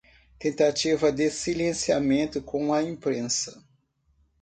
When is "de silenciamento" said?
1.11-2.41